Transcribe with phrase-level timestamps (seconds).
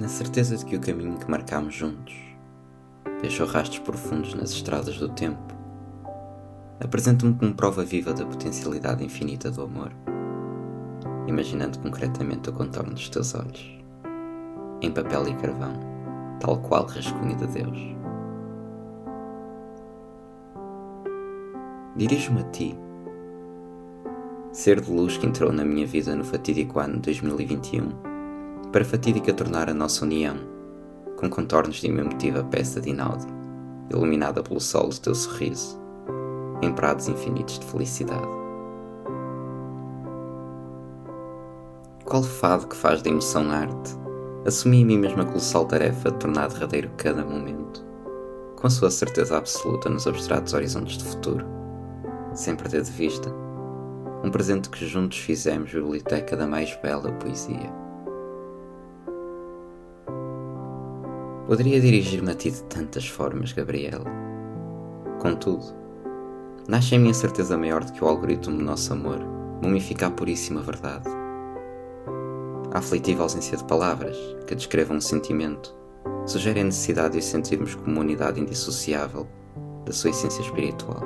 [0.00, 2.16] Na certeza de que o caminho que marcámos juntos
[3.20, 5.54] deixou rastros profundos nas estradas do tempo,
[6.80, 9.92] apresento-me como prova viva da potencialidade infinita do amor,
[11.28, 13.78] imaginando concretamente o contorno dos teus olhos,
[14.82, 15.74] em papel e carvão,
[16.40, 17.78] tal qual rascunho de Deus.
[21.94, 22.76] Dirijo-me a ti,
[24.50, 28.13] ser de luz que entrou na minha vida no fatídico ano 2021
[28.74, 30.34] para fatídica tornar a nossa união,
[31.16, 33.24] com contornos de uma emotiva peça de Inaudi,
[33.88, 35.80] iluminada pelo sol do teu sorriso,
[36.60, 38.26] em prados infinitos de felicidade.
[42.04, 43.92] Qual fado que faz da emoção arte,
[44.44, 47.80] assumi a mim mesma a colossal tarefa de tornar derradeiro cada momento,
[48.56, 51.46] com a sua certeza absoluta nos abstratos horizontes de futuro,
[52.34, 53.32] sem perder de vista
[54.24, 57.83] um presente que juntos fizemos biblioteca da mais bela poesia.
[61.46, 64.10] Poderia dirigir-me a ti de tantas formas, Gabriela.
[65.20, 65.62] Contudo,
[66.66, 69.18] nasce em mim a certeza maior de que o algoritmo do nosso amor
[69.62, 71.06] mumifica a puríssima verdade.
[72.72, 75.76] A aflitiva ausência de palavras que descrevam um sentimento
[76.24, 79.26] sugere a necessidade de sentirmos como unidade indissociável
[79.84, 81.02] da sua essência espiritual.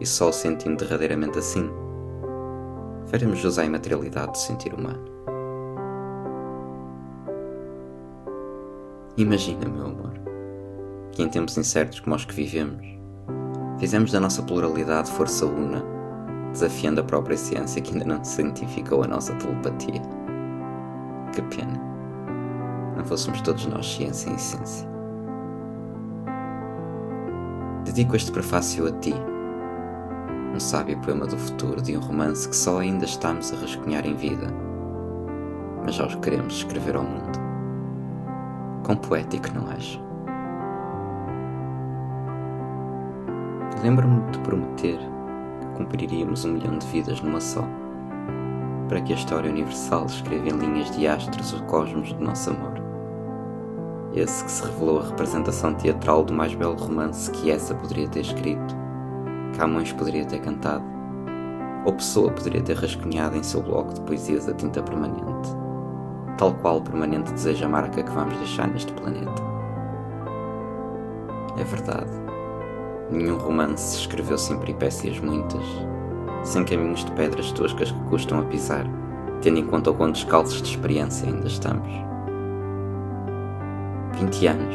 [0.00, 1.70] E só o sentindo derradeiramente assim,
[3.06, 5.15] veremos jus à imaterialidade do sentir humano.
[9.18, 10.12] Imagina, meu amor,
[11.10, 12.86] que em tempos incertos como os que vivemos,
[13.80, 15.82] fizemos da nossa pluralidade força una,
[16.52, 20.02] desafiando a própria ciência que ainda não cientificou a nossa telepatia.
[21.32, 21.80] Que pena.
[22.94, 24.86] Não fôssemos todos nós ciência em essência.
[27.86, 29.14] Dedico este prefácio a ti,
[30.54, 34.14] um sábio poema do futuro de um romance que só ainda estamos a rascunhar em
[34.14, 34.48] vida,
[35.86, 37.45] mas já os queremos escrever ao mundo.
[38.86, 40.00] Quão poético, não és?
[43.82, 47.64] Lembro-me de prometer que cumpriríamos um milhão de vidas numa só,
[48.88, 52.74] para que a história universal escreva em linhas de astros o cosmos do nosso amor.
[54.14, 58.20] Esse que se revelou a representação teatral do mais belo romance que essa poderia ter
[58.20, 58.76] escrito,
[59.58, 60.84] Camões poderia ter cantado,
[61.84, 65.65] ou Pessoa poderia ter rascunhado em seu bloco de poesias a tinta permanente
[66.36, 69.42] tal qual o permanente desejo a marca que vamos deixar neste planeta.
[71.58, 72.10] É verdade,
[73.10, 75.64] nenhum romance se escreveu sem peripécias muitas,
[76.42, 78.84] sem caminhos de pedras toscas que custam a pisar,
[79.40, 81.88] tendo em conta o quão descalços de experiência ainda estamos.
[84.18, 84.74] 20 anos.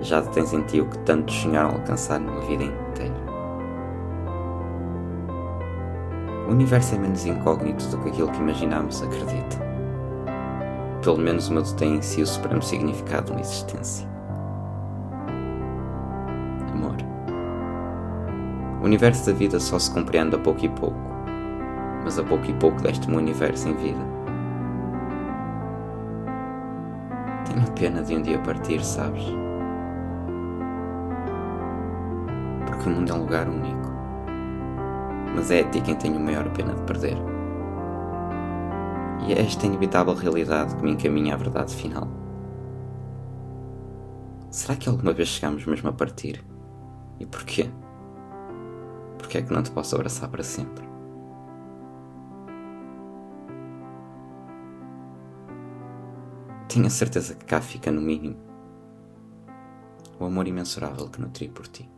[0.00, 3.26] Já tens em ti o que tantos sonharam alcançar numa vida inteira.
[6.46, 9.65] O universo é menos incógnito do que aquilo que imaginamos, acredita
[11.06, 14.08] pelo menos meu tem em si o supremo significado na existência.
[16.72, 16.96] Amor.
[18.82, 20.98] O universo da vida só se compreende a pouco e pouco,
[22.02, 24.00] mas a pouco e pouco deste-me um universo em vida.
[27.44, 29.22] Tenho pena de um dia partir, sabes?
[32.66, 33.92] Porque o mundo é um lugar único.
[35.36, 37.16] Mas é a ti quem tenho maior pena de perder.
[39.24, 42.08] E é esta inevitável realidade que me encaminha à verdade final.
[44.50, 46.44] Será que alguma vez chegamos mesmo a partir?
[47.18, 47.70] E porquê?
[49.18, 50.84] Porquê é que não te posso abraçar para sempre?
[56.68, 58.36] Tenho a certeza que cá fica, no mínimo,
[60.18, 61.95] o amor imensurável que nutri por ti.